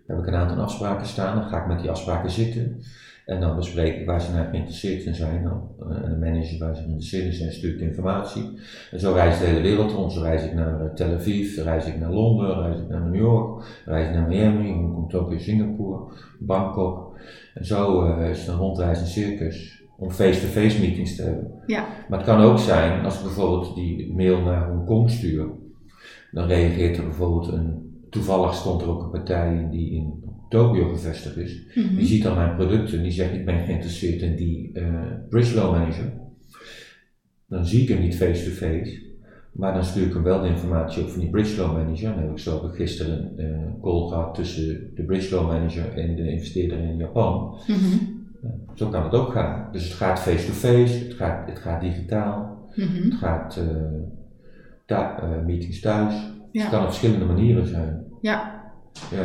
[0.07, 2.83] Daar heb ik een aantal afspraken staan, dan ga ik met die afspraken zitten.
[3.27, 5.45] En dan bespreek ik waar ze naar geïnteresseerd in zijn.
[5.45, 8.59] Eh, en de manager waar ze geïnteresseerd zijn, stuurt informatie.
[8.91, 10.13] En zo reis de hele wereld rond.
[10.13, 13.15] Zo reis ik naar eh, Tel Aviv, reis ik naar Londen, reis ik naar New
[13.15, 17.19] York, reis ik naar Miami, Hongkong, Tokyo, Singapore, Bangkok.
[17.55, 21.51] En zo eh, is het een rondreizend circus om face-to-face meetings te hebben.
[21.67, 21.87] Ja.
[22.09, 25.47] Maar het kan ook zijn, als ik bijvoorbeeld die mail naar Hongkong stuur,
[26.33, 31.37] dan reageert er bijvoorbeeld een, toevallig stond er ook een partij die in Tokyo gevestigd
[31.37, 31.97] is, Mhm.
[31.97, 34.73] die ziet dan mijn producten en die zegt ik ben geïnteresseerd in die
[35.29, 36.13] bridge loan manager.
[37.49, 39.03] Dan zie ik hem niet face-to-face,
[39.53, 42.11] maar dan stuur ik hem wel de informatie op van die bridge loan manager.
[42.15, 46.17] Dan heb ik zo gisteren een eh, call gehad tussen de bridge loan manager en
[46.17, 47.55] de investeerder in Japan.
[47.67, 48.15] Mhm.
[48.75, 49.69] Zo kan het ook gaan.
[49.73, 53.03] Dus het gaat face-to-face, het, gaat, het gaat digitaal, Mhm.
[53.05, 53.65] het gaat eh,
[55.23, 56.15] eh, meetings thuis.
[56.53, 56.61] Ja.
[56.63, 58.05] Het kan op verschillende manieren zijn.
[58.21, 58.65] Ja.
[59.11, 59.23] Ja.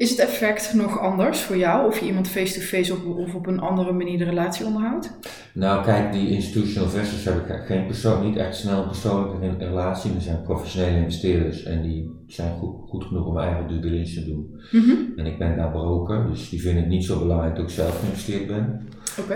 [0.00, 3.60] Is het effect nog anders voor jou of je iemand face-to-face of, of op een
[3.60, 5.18] andere manier de relatie onderhoudt?
[5.52, 10.14] Nou, kijk, die institutional investors hebben geen persoon, niet echt snel een persoonlijke re- relatie.
[10.14, 14.26] Er zijn professionele investeerders en die zijn goed, goed genoeg om eigen due diligence te
[14.26, 14.60] doen.
[14.70, 14.96] Mhm.
[15.16, 18.00] En ik ben daar broker, dus die vinden het niet zo belangrijk dat ik zelf
[18.00, 18.88] geïnvesteerd ben.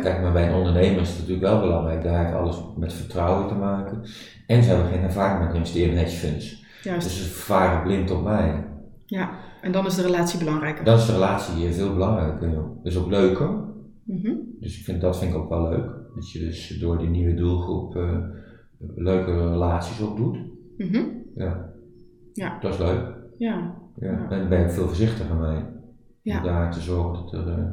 [0.03, 2.03] Kijk, maar bij een ondernemer is het natuurlijk wel belangrijk.
[2.03, 4.03] Daar heeft alles met vertrouwen te maken.
[4.46, 6.64] En ze hebben geen ervaring met investeren in hedge funds.
[6.83, 7.07] Juist.
[7.07, 8.72] Dus ze varen blind op mij.
[9.07, 9.38] Ja.
[9.62, 10.85] En dan is de relatie belangrijker.
[10.85, 12.62] Dan is de relatie hier veel belangrijker.
[12.83, 13.64] Dus ook leuker.
[14.05, 14.33] Mhm.
[14.61, 15.90] Dus ik vind, dat vind ik ook wel leuk.
[16.14, 18.19] Dat je dus door die nieuwe doelgroep eh,
[18.95, 20.38] leuke relaties opdoet.
[20.77, 21.03] Mhm.
[21.37, 21.73] Ja.
[22.33, 22.59] Ja.
[22.61, 23.14] Dat is leuk.
[23.38, 23.75] Ja.
[23.99, 24.09] Ja.
[24.09, 24.31] Ja.
[24.31, 25.61] En dan ben ik veel voorzichtiger mee.
[26.23, 26.37] Ja.
[26.38, 27.64] Om daar te zorgen dat er, eh,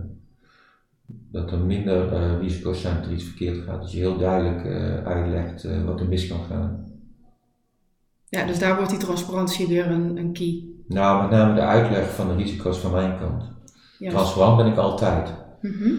[1.07, 3.81] dat er minder eh, risico's zijn dat er iets verkeerd gaat.
[3.81, 4.65] Dat je heel duidelijk
[5.05, 6.85] uitlegt wat er mis kan gaan.
[8.29, 10.70] ja, dus daar wordt die transparantie weer een, een key.
[10.93, 13.43] Nou, met name de uitleg van de risico's van mijn kant.
[13.99, 15.33] Transparant ben ik altijd.
[15.61, 15.89] Mhm.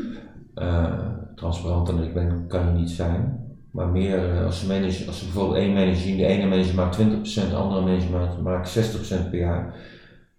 [0.54, 3.40] Uh, transparant en ik ben, kan je niet zijn.
[3.70, 6.98] Maar meer uh, als, manager, als er bijvoorbeeld één manager zien, de ene manager maakt
[6.98, 7.02] 20%,
[7.48, 9.74] de andere manager maakt, maakt 60% per jaar.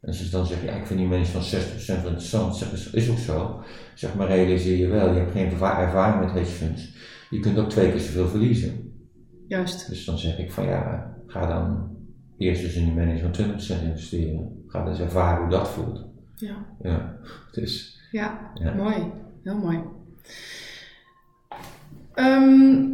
[0.02, 2.72] En als je dan zegt, ja, ik vind die manager van 60% wel interessant, zeg,
[2.72, 3.64] is, is ook zo.
[3.96, 6.96] Zeg maar, realiseer je wel, je hebt geen ervaring met hedge funds.
[7.30, 8.92] Je kunt ook twee keer zoveel verliezen.
[9.48, 9.90] Juist.
[9.90, 11.93] Dus dan zeg ik van ja, ga dan
[12.38, 14.64] eerst dus in die manager van 20% investeren.
[14.68, 16.06] Ga dus ervaren hoe dat voelt.
[16.36, 16.66] Ja.
[16.82, 17.16] Ja,
[17.52, 18.74] dus, Ja, ja.
[18.74, 19.12] mooi.
[19.44, 19.80] Heel mooi.
[22.14, 22.92] Ehm,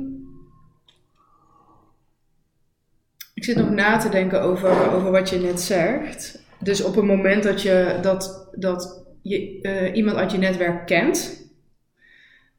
[3.34, 6.44] ik zit nog na te denken over, over wat je net zegt.
[6.60, 11.48] Dus op het moment dat je, dat, dat je eh, iemand uit je netwerk kent,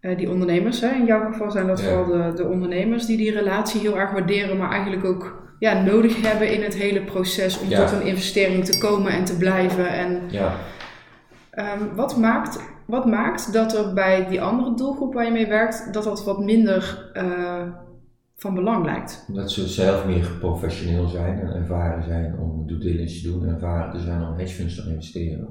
[0.00, 1.84] eh, die ondernemers, hè, in jouw geval zijn dat Ja.
[1.86, 6.22] vooral de, de ondernemers die die relatie heel erg waarderen, maar eigenlijk ook ja, nodig
[6.22, 7.84] hebben in het hele proces om Ja.
[7.86, 9.88] tot een investering te komen en te blijven.
[9.88, 10.54] En ja.
[11.50, 15.92] Ehm, wat, maakt, wat maakt dat er bij die andere doelgroep waar je mee werkt,
[15.92, 17.62] dat dat wat minder eh,
[18.36, 19.24] van belang lijkt?
[19.28, 23.54] Omdat ze zelf meer professioneel zijn en ervaren zijn om due diligence te doen en
[23.54, 25.48] ervaren te zijn om hedge funds te investeren.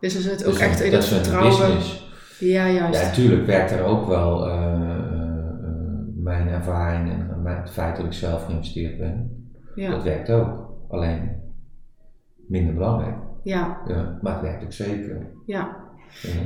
[0.00, 1.66] Dus er zit ook Dus echt in dat het is een vertrouwen.
[1.66, 2.06] business.
[2.38, 3.02] Ja, Ja, juist.
[3.02, 5.70] natuurlijk werkt er ook wel eh, eh,
[6.16, 9.37] mijn ervaring en het feit dat ik zelf geïnvesteerd ben.
[9.78, 10.70] Ja, Dat werkt ook.
[10.88, 11.30] Alleen
[12.36, 13.16] minder belangrijk.
[13.42, 15.26] ja, Ja, maar het werkt ook zeker.
[15.46, 15.86] ja.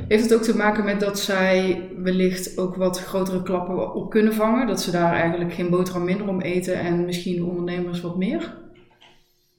[0.07, 4.33] Heeft het ook te maken met dat zij wellicht ook wat grotere klappen op kunnen
[4.33, 4.67] vangen?
[4.67, 8.57] Dat ze daar eigenlijk geen boterham minder om eten en misschien de ondernemers wat meer?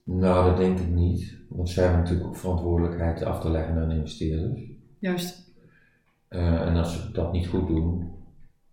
[0.02, 1.36] Nou, dat denk ik niet.
[1.48, 4.60] Want zij hebben natuurlijk ook verantwoordelijkheid af te leggen aan de investeerders.
[4.98, 5.52] Juist.
[6.28, 8.12] Eh, en als ze dat niet goed doen,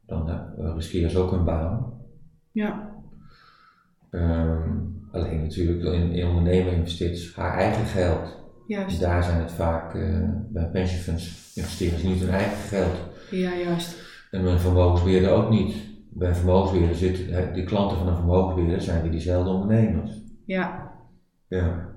[0.06, 1.94] dan eh, riskeren ze ook hun baan.
[2.52, 2.91] Ja,
[4.12, 4.70] Ehm,
[5.12, 8.40] alleen natuurlijk, in, in ondernemer investeert haar eigen geld.
[8.68, 9.00] Dus juist.
[9.00, 12.96] daar zijn het vaak, eh, bij pension funds investeren ze niet hun eigen geld.
[13.32, 13.96] Ja, juist.
[14.32, 15.76] En bij een vermogensbeheerder ook niet.
[16.10, 20.12] Bij een vermogensbeheerder zitten, die klanten van een vermogensbeheerder zijn weer diezelfde ondernemers.
[20.46, 20.92] Ja,
[21.48, 21.90] Ja,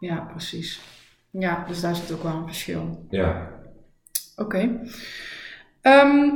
[0.00, 0.80] ja, precies.
[1.30, 3.06] Ja, dus daar zit ook wel een verschil.
[3.10, 3.52] ja.
[4.36, 4.80] Oké.
[5.80, 6.28] Ehm,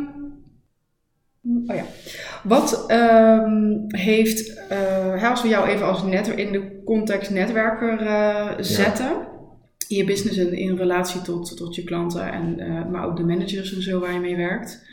[1.67, 1.85] oh ja.
[2.43, 8.51] Wat ehm, heeft, eh, als we jou even als net, in de context netwerker eh,
[8.59, 9.27] zetten,
[9.89, 13.75] je business in, in relatie tot, tot je klanten, en, eh, maar ook de managers
[13.75, 14.87] en zo waar je mee werkt.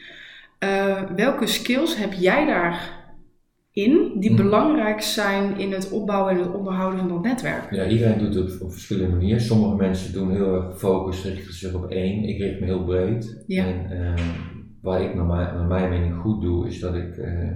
[1.16, 4.42] Welke skills heb jij daarin die Mhm.
[4.44, 7.72] belangrijk zijn in het opbouwen en het onderhouden van dat netwerk?
[7.72, 9.42] Ja, iedereen doet het op verschillende manieren.
[9.42, 12.24] Sommige mensen doen heel erg gefocust, richten zich op één.
[12.24, 13.44] Ik richt me heel breed.
[13.48, 13.66] Ja.
[13.66, 14.24] En eh,
[14.86, 17.50] waar ik naar mijn, naar mijn mening goed doe, is dat ik eh,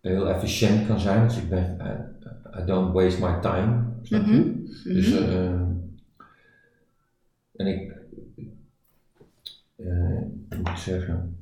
[0.00, 1.28] heel efficiënt kan zijn.
[1.28, 1.76] Dus ik ben,
[2.56, 3.82] I, I don't waste my time.
[4.02, 4.30] Snap je?
[4.32, 4.94] Mhm.
[4.94, 5.22] Dus, Mhm.
[5.22, 5.60] eh,
[7.56, 7.92] en ik,
[9.76, 10.22] eh,
[10.58, 11.36] moet ik zeggen,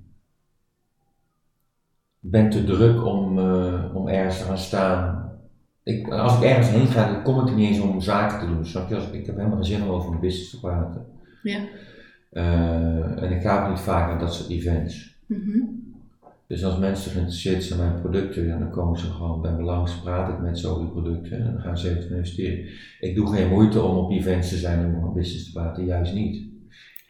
[2.21, 5.33] ben te druk om, eh, om ergens te gaan staan.
[5.83, 8.47] Ik, als ik ergens heen ga, dan kom ik er niet eens om zaken te
[8.55, 8.67] doen.
[8.67, 8.95] Snap je?
[8.95, 11.07] Als, ik heb helemaal geen zin om over mijn business te praten.
[11.43, 11.61] Ja.
[12.31, 15.17] Eh, en ik ga ook niet vaak naar dat soort events.
[15.27, 15.59] Mhm.
[16.47, 20.01] Dus als mensen geïnteresseerd zijn mijn producten, ja, dan komen ze gewoon bij me langs,
[20.01, 22.65] praat ik met ze over die producten en dan gaan ze even investeren.
[23.01, 26.15] Ik doe geen moeite om op events te zijn om mijn business te praten, juist
[26.15, 26.47] niet.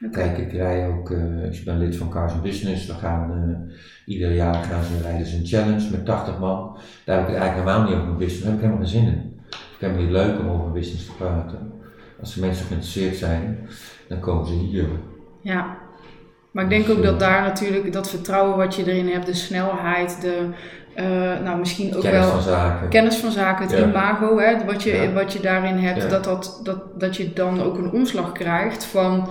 [0.04, 0.11] Oké.
[0.11, 3.74] Kijk, ik rij ook, eh, ik ben lid van Cars Business, we gaan, eh,
[4.07, 6.78] ieder jaar gaan ze rijden ze een challenge met 80 man.
[7.04, 9.07] Daar heb ik eigenlijk helemaal niet over mijn business, daar heb ik helemaal geen zin
[9.07, 9.37] in.
[9.50, 11.72] Ik vind het niet leuk om over mijn business te praten.
[12.20, 13.68] Als de mensen geïnteresseerd zijn,
[14.09, 14.88] dan komen ze hier.
[15.40, 15.76] Ja,
[16.50, 20.20] maar ik denk ook dat daar natuurlijk dat vertrouwen wat je erin hebt, de snelheid,
[20.20, 20.46] de,
[20.94, 21.04] eh,
[21.44, 22.88] nou misschien ook Kennis wel van zaken.
[22.88, 23.87] kennis van zaken, het Ja.
[23.87, 25.12] imago, hè, wat, je, Ja.
[25.12, 26.09] wat je daarin hebt, Ja.
[26.09, 29.28] dat, dat, dat, dat je dan ook een omslag krijgt van,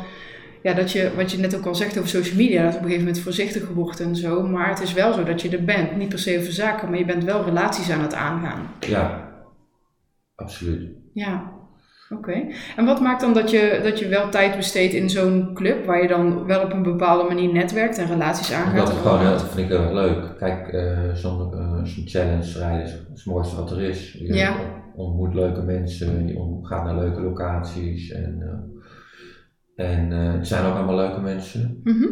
[0.63, 2.83] ja, dat je, wat je net ook al zegt over social media, dat op een
[2.85, 5.95] gegeven moment voorzichtiger wordt en zo, maar het is wel zo dat je er bent,
[5.97, 8.59] niet per se over zaken, maar je bent wel relaties aan het aangaan.
[8.79, 9.31] Ja,
[10.35, 10.89] absoluut.
[11.13, 11.55] Ja,
[12.09, 12.45] oké.
[12.75, 16.01] En wat maakt dan dat je, dat je wel tijd besteedt in zo'n club, waar
[16.01, 18.87] je dan wel op een bepaalde manier netwerkt en relaties aangaat?
[18.87, 19.39] Het gewoon, onderhoudt?
[19.41, 20.37] dat vind ik heel erg leuk.
[20.37, 24.11] Kijk, eh, zo'n eh, challenge rijden is het mooiste wat er is.
[24.13, 24.55] Je Ja.
[24.95, 28.11] ontmoet leuke mensen, je gaat naar leuke locaties.
[28.11, 28.41] En,
[29.75, 31.79] eh, en eh, het zijn ook allemaal leuke mensen.
[31.83, 32.05] Mhm,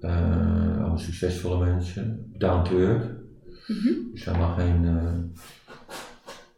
[0.00, 2.32] Eh, allemaal succesvolle mensen.
[2.38, 3.04] Down to earth.
[3.66, 3.92] mhm.
[4.12, 5.42] Dus helemaal geen, eh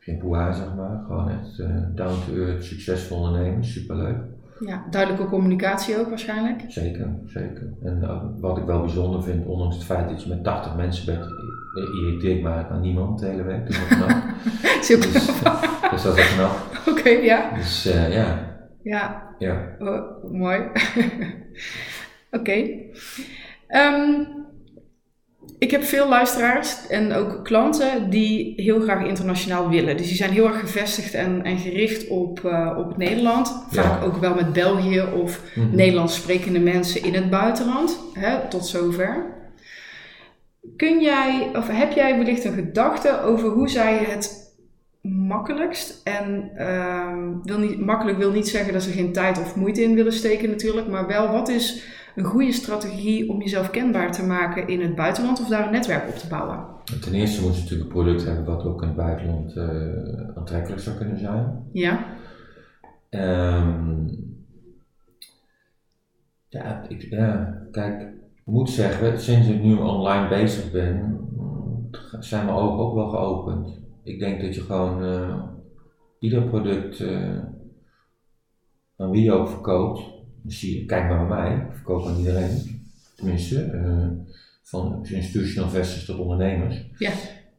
[0.07, 1.03] geen poeha, zeg maar.
[1.07, 3.73] Gewoon echt eh, down to earth, succesvol ondernemers.
[3.73, 4.16] Superleuk.
[4.61, 6.64] Ja, duidelijke communicatie ook waarschijnlijk.
[6.69, 7.73] Zeker, zeker.
[7.83, 11.07] En eh, wat ik wel bijzonder vind, ondanks het feit dat je met 80 mensen
[11.07, 11.27] bent,
[12.01, 13.66] irriteert me aan niemand de hele week.
[13.66, 14.09] Dus dat
[14.81, 15.27] is ook dus,
[15.90, 16.51] dus dat is knap.
[16.88, 17.51] Oké, ja.
[17.55, 18.55] Dus uh, ja.
[18.83, 19.77] Ja, Ja.
[19.79, 20.61] oh, mooi.
[22.38, 22.69] Oké.
[23.66, 24.23] Ehm,
[25.59, 29.97] ik heb veel luisteraars en ook klanten die heel graag internationaal willen.
[29.97, 33.66] Dus die zijn heel erg gevestigd en, en gericht op, uh, op Nederland.
[33.71, 34.07] Vaak Ja.
[34.07, 35.77] ook wel met België of Mhm.
[35.77, 37.99] Nederlands sprekende mensen in het buitenland.
[38.12, 39.35] Hè, tot zover.
[40.77, 44.45] Kun jij, of heb jij wellicht een gedachte over hoe zij het
[45.03, 49.83] makkelijkst en ehm, wil niet, makkelijk wil niet zeggen dat ze geen tijd of moeite
[49.83, 51.83] in willen steken natuurlijk, maar wel wat is
[52.17, 56.09] een goede strategie om jezelf kenbaar te maken in het buitenland of daar een netwerk
[56.09, 56.65] op te bouwen?
[57.01, 60.83] Ten eerste moet je natuurlijk een product hebben wat ook in het buitenland eh, aantrekkelijk
[60.83, 61.69] zou kunnen zijn.
[61.73, 62.07] Ja,
[63.17, 64.09] Ehm,
[66.49, 68.01] ja, ik, ja, kijk,
[68.35, 71.89] ik moet zeggen, sinds ik nu online bezig ben, mm,
[72.21, 73.81] zijn mijn ogen ook wel geopend.
[74.03, 75.43] Ik denk dat je gewoon eh,
[76.19, 77.39] ieder product, eh,
[78.97, 80.01] aan wie je ook verkoopt,
[80.49, 82.81] zie kijk maar bij mij, ik verkoop aan iedereen,
[83.17, 84.09] tenminste, eh,
[84.63, 86.87] van institutional investors tot ondernemers.
[86.99, 87.11] Ja.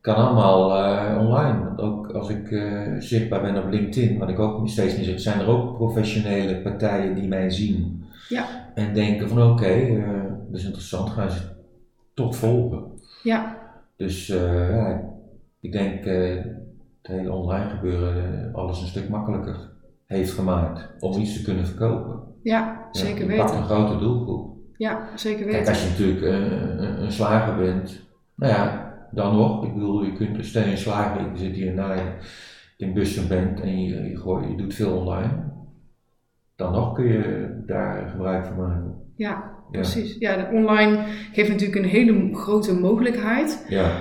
[0.01, 1.63] Kan allemaal eh, online.
[1.63, 5.19] Want ook als ik eh, zichtbaar ben op LinkedIn, wat ik ook steeds meer zeg,
[5.19, 8.03] zijn er ook professionele partijen die mij zien.
[8.29, 8.71] Ja.
[8.75, 10.03] En denken van oké,
[10.49, 11.41] dat is interessant, gaan ze
[12.13, 12.83] toch volgen.
[13.23, 13.57] ja,
[13.95, 15.01] Dus ja,
[15.59, 16.45] ik denk het
[17.01, 19.69] hele online gebeuren alles een stuk makkelijker
[20.05, 22.19] heeft gemaakt om iets te kunnen verkopen.
[22.47, 23.75] Ja, Ja, zeker je pakt een weten.
[23.75, 24.55] grote doelgroep.
[24.77, 25.67] Ja, zeker Kijk, weten.
[25.73, 29.65] als je natuurlijk eh, een, een slager bent, nou ja, dan nog.
[29.65, 32.11] Ik bedoel, je kunt stel je een slager, je zit hier na je
[32.77, 35.29] in Bussen bent en je, je, gooit- je doet veel online.
[36.55, 38.95] Dan nog kun je daar gebruik van maken.
[39.15, 40.15] Ja, precies.
[40.19, 43.65] Ja, online geeft natuurlijk een hele grote mogelijkheid.
[43.69, 43.91] Ja,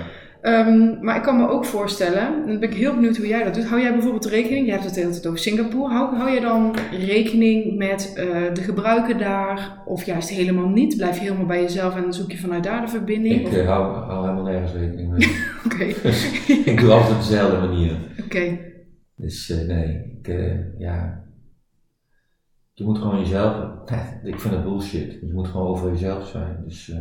[0.41, 3.43] Ehm, maar ik kan me ook voorstellen, en dan ben ik heel benieuwd hoe jij
[3.43, 3.65] dat doet.
[3.65, 6.41] Hou jij bijvoorbeeld rekening, je hebt het de hele tijd over Singapore, hou, hou je
[6.41, 9.81] dan rekening met eh, de gebruiken daar?
[9.85, 10.97] Of juist helemaal niet?
[10.97, 13.47] Blijf je helemaal bij jezelf en zoek je vanuit daar de verbinding?
[13.47, 15.35] ik eh, hou, hou helemaal nergens rekening mee.
[15.65, 15.83] Oké,
[16.71, 17.97] ik doe altijd op dezelfde manier.
[18.23, 18.59] oké.
[19.15, 20.35] Dus eh, nee, ik,
[20.77, 21.25] ja.
[22.73, 23.65] Je moet gewoon jezelf.
[24.23, 25.11] Ik vind het bullshit.
[25.21, 26.63] Je moet gewoon over jezelf zijn.
[26.65, 26.91] Dus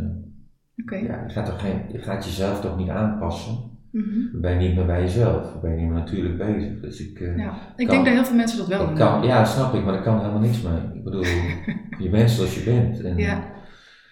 [0.84, 3.74] ja, je, gaat toch geen, je gaat jezelf toch niet aanpassen.
[3.90, 4.32] Mhm.
[4.32, 5.52] Dan ben je niet meer bij jezelf.
[5.52, 6.80] Dan ben je niet meer natuurlijk bezig.
[6.80, 7.20] Dus ik.
[7.20, 7.94] eh, Ja, ik Kan.
[7.94, 8.94] denk dat heel veel mensen dat wel doen.
[8.94, 10.78] kan, ja, snap ik, maar daar kan helemaal niks mee.
[10.94, 11.24] Ik bedoel,
[12.04, 13.00] je bent zoals je bent.
[13.00, 13.54] En Ja.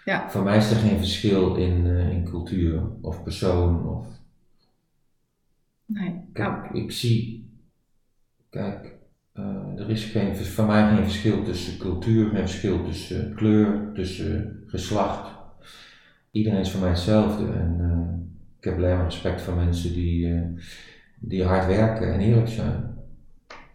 [0.05, 0.31] Ja.
[0.31, 3.89] Voor mij is er geen verschil in, eh, in cultuur of persoon.
[3.89, 4.07] Of,
[5.87, 6.21] Nee.
[6.33, 7.51] Kijk, Nou, ik zie,
[8.51, 8.95] kijk,
[9.33, 9.45] eh,
[9.79, 15.33] er is geen, voor mij geen verschil tussen cultuur, geen verschil tussen kleur, tussen geslacht.
[16.35, 20.35] Iedereen is voor mij hetzelfde en eh, ik heb alleen maar respect voor mensen die,
[20.35, 20.43] eh,
[21.19, 22.97] die hard werken en eerlijk zijn.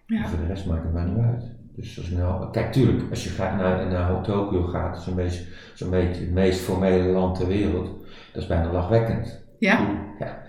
[0.06, 0.24] Ja.
[0.24, 1.44] En voor de rest maakt het mij niet uit.
[1.76, 5.90] Dus als nou, kijk, tuurlijk, als je gaat naar, naar Tokio gaat, een beetje, zo'n
[5.90, 7.88] beetje het meest formele land ter wereld,
[8.34, 9.46] dat is bijna lachwekkend.
[9.60, 10.04] ja?
[10.20, 10.44] Ja.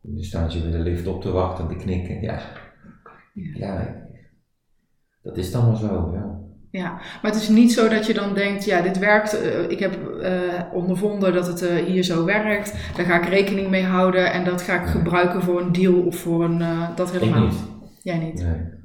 [0.00, 2.20] Dan staan ze weer de lift op te wachten en te knikken.
[2.20, 2.40] Ja.
[3.34, 4.06] ja.
[5.22, 6.40] Dat is dan maar zo, ja.
[6.70, 9.78] Ja, maar het is niet zo dat je dan denkt, ja, dit werkt, eh, ik
[9.78, 10.32] heb eh,
[10.72, 14.62] ondervonden dat het eh, hier zo werkt, daar ga ik rekening mee houden en dat
[14.62, 16.62] ga ik gebruiken voor een deal of voor een,
[16.94, 17.64] dat Ik helemaal niet.
[18.02, 18.42] Jij niet.
[18.42, 18.76] Nee.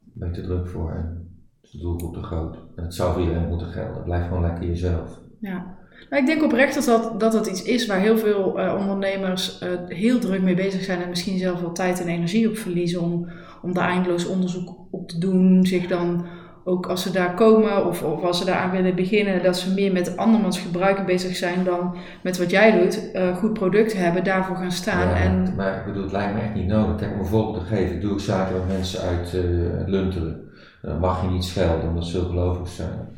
[0.00, 1.28] Ben je te druk voor en
[1.62, 2.56] is de doelgroep te groot.
[2.76, 4.02] En het zou voor iedereen moeten gelden.
[4.02, 5.20] Blijf gewoon lekker jezelf.
[5.40, 5.78] Ja.
[6.10, 8.42] Maar ik denk oprecht dat dat, dat, dat iets is waar heel veel
[8.78, 13.00] ondernemers heel druk mee bezig zijn en misschien zelf wel tijd en energie op verliezen
[13.00, 13.28] om,
[13.62, 16.26] om daar eindeloos onderzoek op te doen, zich dan
[16.64, 19.92] ook als ze daar komen of, of als ze daaraan willen beginnen, dat ze meer
[19.92, 24.56] met andermans gebruiken bezig zijn dan met wat jij doet, eh, goed product hebben, daarvoor
[24.56, 25.08] gaan staan.
[25.08, 26.96] Ja, en, Maar ik bedoel, het lijkt me echt niet nodig.
[26.96, 27.94] Kijk, om een voorbeeld te geven.
[27.94, 29.40] Ik doe ook zaken met mensen uit eh,
[29.86, 30.40] Lunteren.
[30.82, 33.08] Dan mag je niet schelden omdat ze gelovig zijn.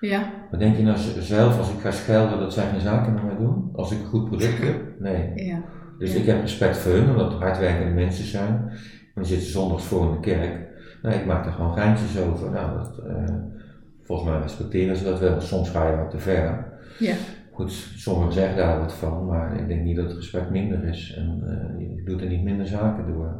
[0.00, 3.24] ja, Maar denk je nou zelf, als ik ga schelden, dat zij geen zaken met
[3.24, 3.70] mij doen?
[3.74, 4.76] Als ik een goed product heb?
[4.98, 5.32] Nee.
[5.34, 5.62] ja,
[5.98, 6.18] Dus Ja.
[6.20, 8.70] ik heb respect voor hun, omdat het hardwerkende mensen zijn.
[9.14, 10.70] Maar zitten zondags voor in de kerk.
[11.02, 12.50] Nee, ik maak er gewoon geintjes over.
[12.50, 13.34] Nou, dat, eh,
[14.02, 15.40] volgens mij respecteren ze dat wel.
[15.40, 16.66] Soms ga je wat te ver.
[16.98, 17.14] ja,
[17.52, 21.14] Goed, sommigen zeggen daar wat van, maar ik denk niet dat het respect minder is.
[21.16, 23.34] En eh, je doet er niet minder zaken door.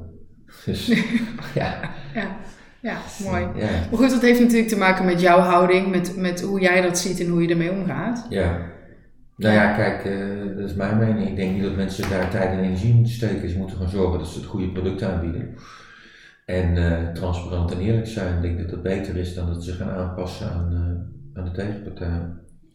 [0.65, 0.87] Dus
[1.55, 1.75] ja.
[2.15, 2.37] ja,
[2.81, 3.43] ja, mooi.
[3.55, 6.81] Ja, Maar goed, dat heeft natuurlijk te maken met jouw houding, met, met hoe jij
[6.81, 8.27] dat ziet en hoe je ermee omgaat.
[8.29, 8.71] ja.
[9.37, 11.29] Nou ja, kijk, eh, dat is mijn mening.
[11.29, 13.51] Ik denk niet dat mensen daar tijd en energie moeten steken.
[13.51, 15.55] Ze moeten gewoon zorgen dat ze het goede product aanbieden.
[16.45, 18.37] En eh, transparant en eerlijk zijn.
[18.37, 21.51] Ik denk dat dat beter is dan dat ze gaan aanpassen aan, eh, aan de
[21.51, 22.21] tegenpartij.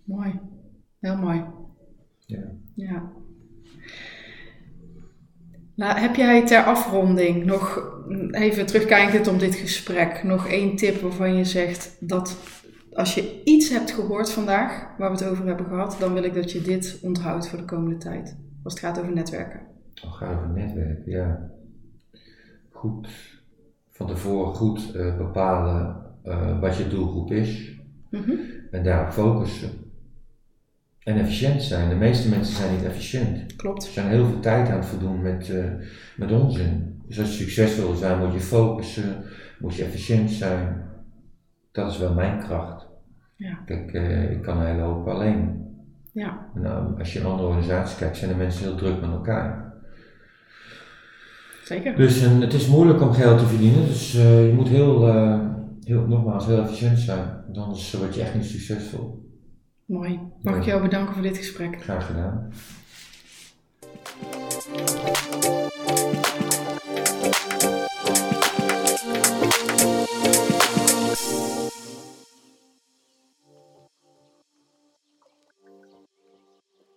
[0.04, 0.40] Mooi,
[1.00, 1.44] heel mooi.
[2.26, 2.44] Ja.
[2.76, 3.12] Ja.
[5.76, 7.92] Nou, heb jij ter afronding nog
[8.32, 12.38] even terugkijkend op dit gesprek, nog één tip waarvan je zegt dat
[12.98, 16.34] als je iets hebt gehoord vandaag waar we het over hebben gehad, dan wil ik
[16.34, 18.38] dat je dit onthoudt voor de komende tijd.
[18.64, 19.60] Als het gaat over netwerken.
[19.94, 21.52] Als het gaat over netwerken, ja.
[22.70, 23.08] Goed,
[23.98, 27.76] van tevoren goed uh, bepalen uh, wat je doelgroep is
[28.10, 28.32] Mhm.
[28.72, 29.70] en daarop focussen.
[31.04, 31.90] En efficiënt zijn.
[31.90, 33.56] De meeste mensen zijn niet efficiënt.
[33.56, 33.84] Klopt.
[33.84, 35.66] Ze zijn heel veel tijd aan het verdoen met, uh,
[36.18, 37.02] met onzin.
[37.08, 39.24] Dus als je succesvol wil zijn, moet je focussen,
[39.60, 40.82] moet je efficiënt zijn.
[41.72, 42.86] Dat is wel mijn kracht.
[43.36, 43.60] Ja.
[43.66, 43.94] Kijk,
[44.32, 45.66] ik kan een hele hoop alleen.
[46.12, 46.50] Ja.
[46.54, 49.67] Nou, als je in andere organisaties kijkt, zijn de mensen heel druk met elkaar.
[51.68, 51.96] Zeker.
[51.96, 55.40] Dus en, het is moeilijk om geld te verdienen, dus eh, je moet heel, eh,
[55.84, 59.26] heel, nogmaals heel efficiënt zijn, anders word je echt niet succesvol.
[59.86, 60.20] Mooi.
[60.42, 61.82] Mag ik jou bedanken voor dit gesprek?
[61.82, 62.52] Graag gedaan.